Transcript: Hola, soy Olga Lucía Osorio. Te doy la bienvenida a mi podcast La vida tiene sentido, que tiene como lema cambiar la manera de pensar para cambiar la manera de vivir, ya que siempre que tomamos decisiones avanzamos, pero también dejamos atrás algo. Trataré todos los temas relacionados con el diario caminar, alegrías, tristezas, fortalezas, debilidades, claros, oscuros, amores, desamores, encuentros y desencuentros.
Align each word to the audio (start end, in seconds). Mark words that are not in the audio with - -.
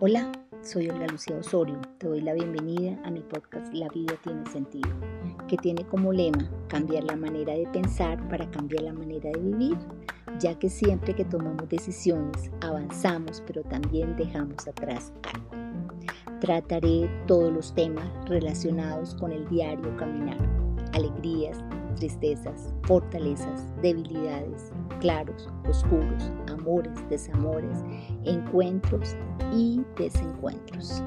Hola, 0.00 0.30
soy 0.60 0.90
Olga 0.90 1.06
Lucía 1.06 1.36
Osorio. 1.36 1.80
Te 1.96 2.08
doy 2.08 2.20
la 2.20 2.34
bienvenida 2.34 3.00
a 3.04 3.10
mi 3.10 3.20
podcast 3.20 3.72
La 3.72 3.88
vida 3.88 4.16
tiene 4.22 4.44
sentido, 4.50 4.90
que 5.48 5.56
tiene 5.56 5.86
como 5.86 6.12
lema 6.12 6.46
cambiar 6.68 7.04
la 7.04 7.16
manera 7.16 7.54
de 7.54 7.66
pensar 7.68 8.28
para 8.28 8.50
cambiar 8.50 8.82
la 8.82 8.92
manera 8.92 9.30
de 9.30 9.38
vivir, 9.38 9.78
ya 10.38 10.58
que 10.58 10.68
siempre 10.68 11.14
que 11.14 11.24
tomamos 11.24 11.70
decisiones 11.70 12.50
avanzamos, 12.60 13.42
pero 13.46 13.62
también 13.62 14.14
dejamos 14.16 14.68
atrás 14.68 15.14
algo. 15.32 15.94
Trataré 16.40 17.08
todos 17.26 17.50
los 17.50 17.74
temas 17.74 18.04
relacionados 18.26 19.14
con 19.14 19.32
el 19.32 19.48
diario 19.48 19.96
caminar, 19.96 20.36
alegrías, 20.92 21.64
tristezas, 22.00 22.74
fortalezas, 22.84 23.68
debilidades, 23.82 24.72
claros, 24.98 25.48
oscuros, 25.68 26.32
amores, 26.48 26.92
desamores, 27.08 27.78
encuentros 28.24 29.14
y 29.54 29.82
desencuentros. 29.96 31.02